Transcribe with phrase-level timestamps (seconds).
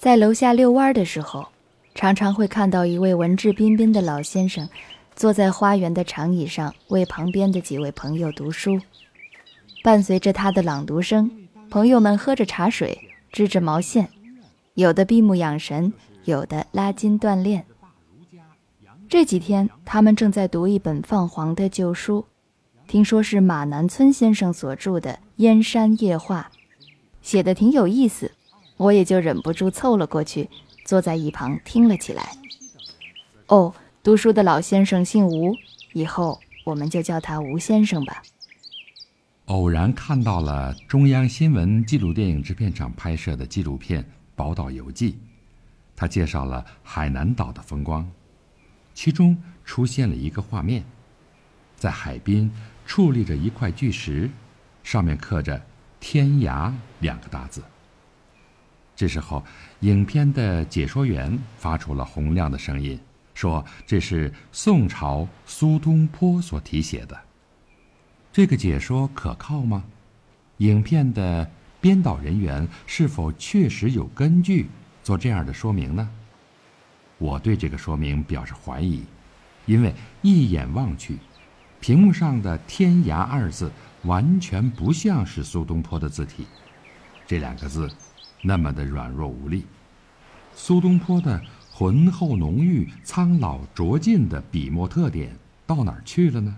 [0.00, 1.46] 在楼下遛弯的时候，
[1.94, 4.66] 常常会看到一位文质彬彬的老先生，
[5.14, 8.80] 坐在花园的长椅上，为旁边的几位朋友读书。
[9.84, 11.30] 伴随着他的朗读声，
[11.68, 12.98] 朋友们喝着茶水，
[13.30, 14.08] 织着毛线，
[14.72, 15.92] 有的闭目养神，
[16.24, 17.66] 有的拉筋锻炼。
[19.06, 22.24] 这几天，他们正在读一本泛黄的旧书，
[22.88, 26.50] 听说是马南村先生所著的《燕山夜话》，
[27.20, 28.32] 写的挺有意思。
[28.80, 30.48] 我也就忍不住凑了过去，
[30.86, 32.32] 坐在一旁听了起来。
[33.48, 35.54] 哦，读书的老先生姓吴，
[35.92, 38.22] 以后我们就叫他吴先生吧。
[39.46, 44.02] 偶然看到了中央新闻纪录电影制片厂拍摄的纪录片
[44.34, 45.12] 《宝岛游记》，
[45.94, 48.10] 他介绍了海南岛的风光，
[48.94, 50.82] 其中出现了一个画面，
[51.76, 52.50] 在海滨
[52.88, 54.30] 矗立着一块巨石，
[54.82, 55.60] 上面刻着
[56.00, 57.62] “天涯”两个大字。
[59.00, 59.42] 这时候，
[59.80, 63.00] 影片的解说员发出了洪亮的声音，
[63.32, 67.18] 说：“这是宋朝苏东坡所题写的。”
[68.30, 69.82] 这个解说可靠吗？
[70.58, 74.68] 影片的编导人员是否确实有根据
[75.02, 76.06] 做这样的说明呢？
[77.16, 79.02] 我对这个说明表示怀疑，
[79.64, 81.16] 因为一眼望去，
[81.80, 86.44] 屏幕上的“天涯”二字完全不像是苏东坡的字体，
[87.26, 87.90] 这两个字。
[88.42, 89.66] 那么的软弱无力，
[90.54, 96.56] 苏东坡的浑厚浓郁、苍老拙劲的笔墨特点到哪儿去了呢？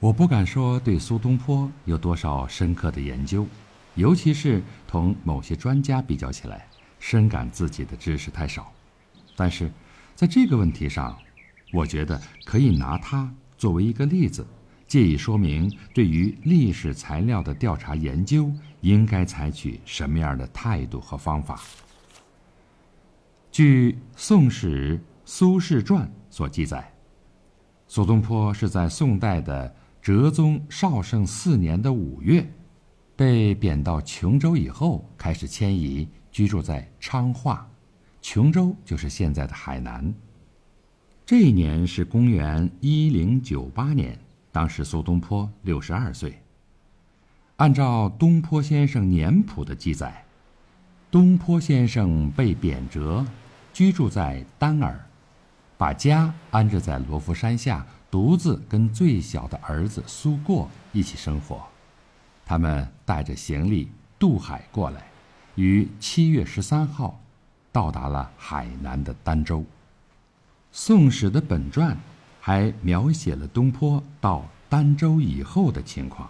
[0.00, 3.46] 我不敢说对苏东坡有多少深刻的研究，
[3.94, 6.66] 尤其是同某些专家比较起来，
[7.00, 8.70] 深感自己的知识太少。
[9.36, 9.70] 但是，
[10.14, 11.16] 在这个问题上，
[11.72, 14.46] 我觉得可以拿他作为一个例子。
[14.86, 21.60] 借以说明对于历史材料的调查研究应该采取什么样的态度和方法。
[23.50, 26.92] 据《宋史·苏轼传》所记载，
[27.86, 32.46] 苏东坡是在宋代的哲宗绍圣四年的五月，
[33.16, 37.66] 被贬到琼州以后，开始迁移居住在昌化，
[38.20, 40.12] 琼州就是现在的海南。
[41.24, 44.18] 这一年是公元一零九八年。
[44.54, 46.40] 当时苏东坡六十二岁。
[47.56, 50.24] 按照东坡先生年谱的记载，
[51.10, 53.26] 东坡先生被贬谪，
[53.72, 54.96] 居住在丹耳，
[55.76, 61.60] 把家安置在罗浮山下，独自跟最小的儿子苏过一起生活。
[62.46, 65.02] 他们带着行李渡海过来，
[65.56, 67.20] 于七月十三号
[67.72, 69.58] 到达了海南的儋州。
[70.70, 71.98] 《宋史》的本传。
[72.46, 76.28] 还描写了东坡到儋州以后的情况。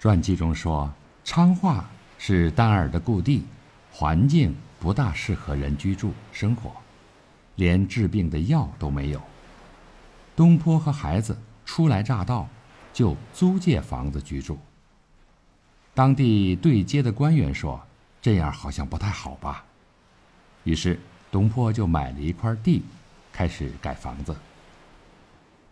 [0.00, 0.90] 传记中说，
[1.22, 3.44] 昌化是丹耳的故地，
[3.92, 6.72] 环境不大适合人居住生活，
[7.56, 9.20] 连治病的药都没有。
[10.34, 11.36] 东坡和孩子
[11.66, 12.48] 初来乍到，
[12.90, 14.58] 就租借房子居住。
[15.92, 17.78] 当地对接的官员说
[18.22, 19.62] ：“这样好像不太好吧？”
[20.64, 20.98] 于是
[21.30, 22.82] 东坡就买了一块地，
[23.30, 24.34] 开始盖房子。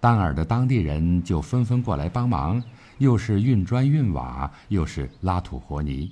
[0.01, 2.63] 丹耳的当地人就纷纷过来帮忙，
[2.97, 6.11] 又是运砖运瓦，又是拉土和泥。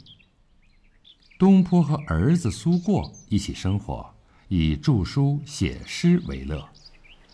[1.39, 4.05] 东坡和儿子苏过一起生活，
[4.49, 6.69] 以著书写诗为乐，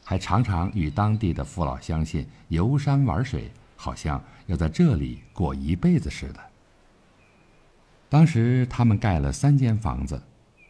[0.04, 6.40] 还常常与当地的父老乡亲游山玩水，好像要在这里过一辈子似的。
[8.08, 10.22] 当时他们盖了三间房子，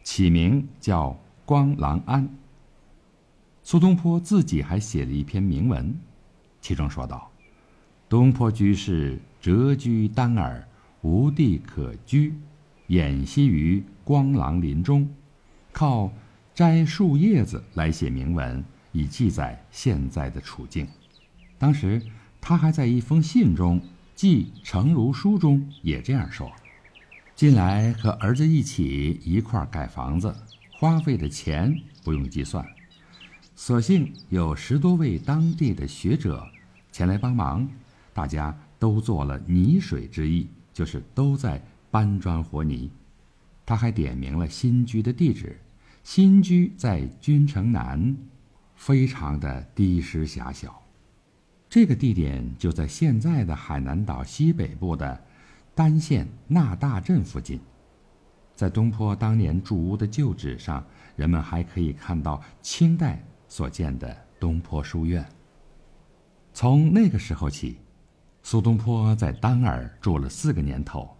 [0.03, 2.27] 起名叫光廊庵。
[3.65, 5.91] 苏东坡自己还写了一篇铭文，
[6.61, 7.31] 其中说道
[8.07, 10.63] ：“东坡居士谪居丹耳，
[11.01, 12.35] 无地可居，
[12.89, 15.09] 掩息于光廊林中，
[15.71, 16.13] 靠
[16.53, 20.87] 摘树叶子来写铭文，以记载现在的处境。”
[21.57, 21.99] 当时
[22.39, 23.81] 他还在一封信中，
[24.13, 26.51] 记成如书中也这样说
[27.35, 30.35] ：“近来和儿子一起一块盖房子，
[30.73, 32.63] 花费的钱不用计算。”
[33.55, 36.45] 所幸有十多位当地的学者
[36.91, 37.65] 前来帮忙，
[38.13, 42.91] 大家都做了泥水之意，就是都在搬砖和泥。
[43.65, 45.57] 他还点明了新居的地址，
[46.03, 48.15] 新居在君城南，
[48.75, 50.81] 非常的低湿狭小。
[51.69, 55.23] 这个地点就在现在的海南岛西北部的
[55.73, 57.59] 丹县那大镇附近。
[58.53, 60.85] 在东坡当年住屋的旧址上，
[61.15, 63.23] 人们还可以看到清代。
[63.55, 65.25] 所建的东坡书院。
[66.53, 67.77] 从那个时候起，
[68.43, 71.15] 苏东坡在丹耳住了四个年头，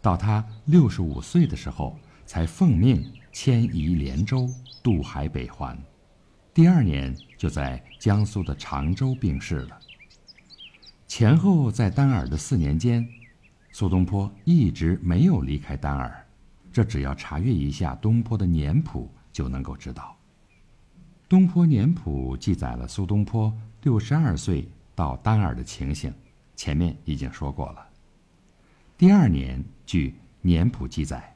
[0.00, 4.48] 到他六十五岁的时候，才奉命迁移连州，
[4.84, 5.76] 渡海北还。
[6.54, 9.76] 第二年就在江苏的常州病逝了。
[11.08, 13.04] 前后在丹耳的四年间，
[13.72, 16.24] 苏东坡一直没有离开丹耳，
[16.70, 20.16] 这只要查阅一下东坡的年谱就能够知道。
[21.30, 26.12] 东坡年谱记载了苏东坡六十二岁到丹耳的情形，
[26.56, 27.86] 前面已经说过了。
[28.98, 31.32] 第二年，据年谱记载，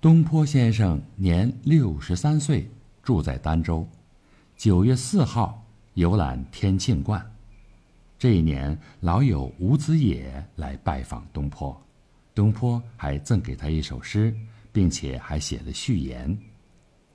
[0.00, 2.70] 东坡先生年六十三岁，
[3.02, 3.84] 住在儋州。
[4.56, 5.60] 九月四号
[5.94, 7.20] 游览天庆观，
[8.16, 11.76] 这一年老友吴子野来拜访东坡，
[12.32, 14.32] 东坡还赠给他一首诗，
[14.72, 16.38] 并且还写了序言。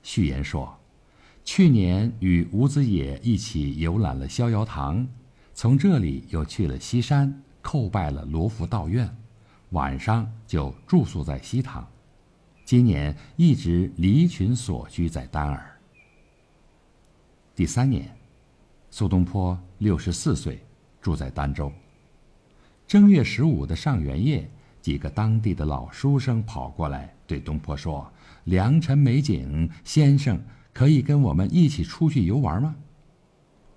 [0.02, 0.77] 序言说
[1.50, 5.08] ：“去年与吴子野一起游览了逍遥堂，
[5.54, 9.08] 从这里又去了西山，叩拜了罗浮道院，
[9.70, 11.88] 晚上就住宿在西堂。
[12.66, 15.80] 今年一直离群所居在丹耳。”
[17.56, 18.14] 第三年，
[18.90, 20.62] 苏东坡六十四岁，
[21.00, 21.72] 住在儋州。
[22.86, 24.46] 正月十五的上元夜，
[24.82, 28.12] 几个当地的老书生跑过来对东坡说
[28.44, 30.38] ：“良辰美景，先生
[30.78, 32.76] 可以跟我们一起出去游玩吗？”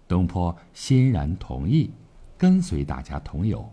[0.07, 1.89] 东坡欣然同意，
[2.37, 3.67] 跟随大家同游。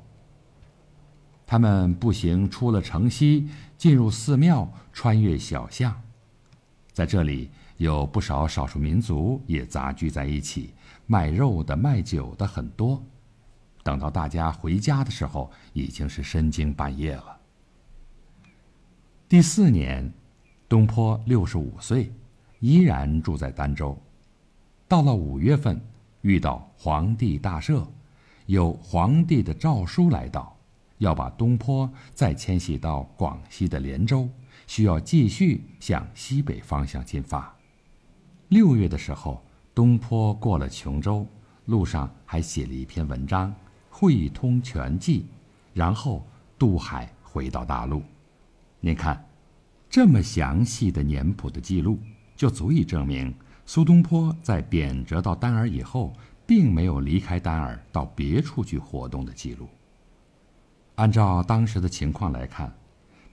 [1.46, 5.94] 他们步行出了城西，进入寺庙，穿越小巷，
[6.94, 7.50] 在这里。
[7.76, 10.74] 有不少少数民族也杂居在一起，
[11.06, 13.00] 卖肉的、卖酒的很多。
[13.84, 17.38] 等到大家回家的时候，已经是深更半夜了。
[19.28, 20.12] 第四年，
[20.68, 22.10] 东坡六十五岁，
[22.60, 23.96] 依然住在儋州。
[24.86, 25.80] 到了五月份，
[26.22, 27.86] 遇到皇帝大赦，
[28.46, 30.56] 有皇帝的诏书来到，
[30.98, 34.28] 要把东坡再迁徙到广西的连州，
[34.66, 37.54] 需要继续向西北方向进发。
[38.48, 39.42] 六月的时候，
[39.74, 41.26] 东坡过了琼州，
[41.66, 43.50] 路上还写了一篇文章
[43.90, 45.20] 《会通全记》，
[45.74, 46.26] 然后
[46.58, 48.02] 渡海回到大陆。
[48.80, 49.22] 您看，
[49.90, 51.98] 这么详细的年谱的记录，
[52.38, 53.34] 就足以证明
[53.66, 56.14] 苏东坡在贬谪到丹耳以后，
[56.46, 59.68] 并没有离开丹耳到别处去活动的记录。
[60.94, 62.72] 按照当时的情况来看，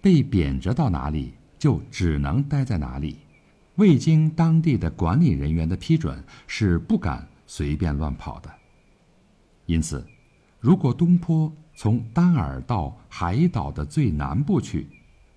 [0.01, 3.19] 被贬谪到哪里，就只能待在哪里。
[3.75, 8.51] 未经当地的管理人员的批准，是不敢随便乱跑的。
[9.67, 10.03] 因此，
[10.59, 14.87] 如果东坡从丹耳到海岛的最南部去，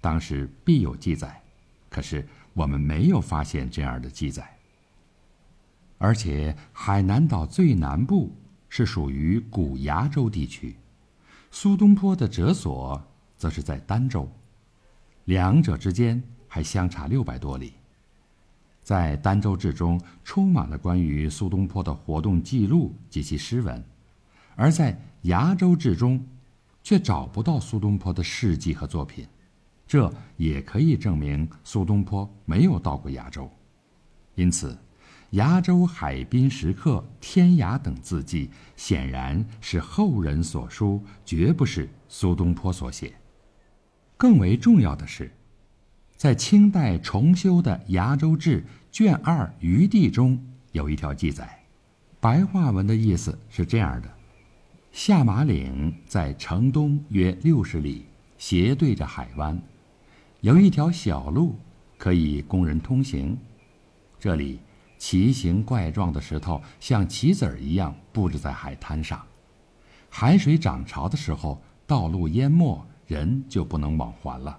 [0.00, 1.42] 当时必有记载。
[1.90, 4.58] 可是我们没有发现这样的记载。
[5.96, 8.32] 而且，海南岛最南部
[8.68, 10.74] 是属于古崖州地区，
[11.52, 13.00] 苏东坡的谪所
[13.36, 14.28] 则是在儋州，
[15.26, 17.74] 两者之间还相差六百多里。
[18.82, 23.84] 在《儋州志》中充满了关于苏东坡的活动记录及其诗文，
[24.56, 26.26] 而在《崖州志》中，
[26.82, 29.28] 却找不到苏东坡的事迹和作品，
[29.88, 33.50] 这也可以证明苏东坡没有到过崖州。
[34.36, 34.72] 因此，
[35.30, 43.14] 《崖州海滨石刻》《天涯》等字迹显然是后人所书，绝不是苏东坡所写。
[44.16, 45.32] 更为重要的是，
[46.16, 48.60] 在清代重修的《崖州志》。
[48.90, 51.62] 卷二《余地》中有一条记载，
[52.20, 54.08] 白话文的意思是这样的：
[54.90, 58.06] 下马岭在城东约六十里，
[58.38, 59.60] 斜对着海湾，
[60.40, 61.56] 有一条小路
[61.96, 63.36] 可以供人通行。
[64.20, 64.60] 这里
[64.96, 69.20] 奇形怪状的石头像棋子儿一样布置在海滩上，
[70.08, 74.58] 海水涨潮的时候，道路淹没，人就不能往还了。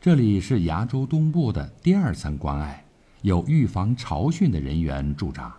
[0.00, 2.82] 这里是崖州东部的第二层关隘。
[3.20, 5.54] 有预防潮汛的人员驻扎。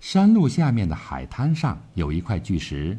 [0.00, 2.98] 山路下面的海滩上有一块巨石，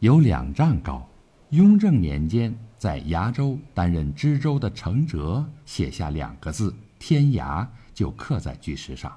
[0.00, 1.08] 有两丈高。
[1.50, 9.14] 雍正年间，在崖州担任知州的程哲写下两个字“天涯”，就刻在巨石上，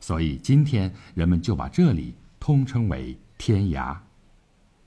[0.00, 3.94] 所以今天人们就把这里通称为天涯。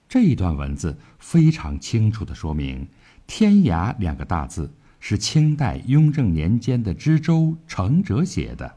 [0.10, 2.88] 这一段文字非常清楚地说明
[3.28, 4.74] “天涯”两个大字。
[5.00, 8.76] 是清代雍正年间的知州程哲写的，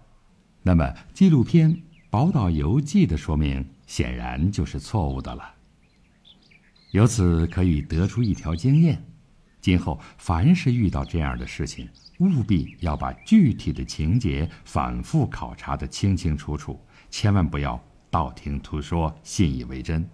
[0.62, 1.72] 那么纪录片
[2.10, 5.54] 《宝岛游记》的说明显然就是错误的了。
[6.90, 9.02] 由此可以得出一条经验：
[9.60, 16.80] 今后凡是遇到这样的事情，务必要把具体的情节反复考察的清清楚楚，
[17.10, 17.78] 千万不要
[18.10, 20.08] 道听途说、信以为真，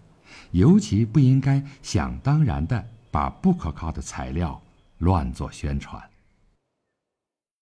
[0.51, 4.61] 尤其不应该想当然的把不可靠的材料。
[4.99, 6.01] 乱做宣传。